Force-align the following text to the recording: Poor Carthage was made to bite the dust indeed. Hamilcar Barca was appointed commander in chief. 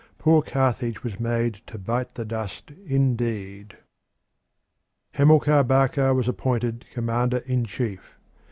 Poor 0.17 0.41
Carthage 0.41 1.03
was 1.03 1.19
made 1.19 1.61
to 1.67 1.77
bite 1.77 2.15
the 2.15 2.25
dust 2.25 2.71
indeed. 2.87 3.77
Hamilcar 5.11 5.63
Barca 5.63 6.11
was 6.15 6.27
appointed 6.27 6.85
commander 6.89 7.37
in 7.45 7.65
chief. 7.65 8.17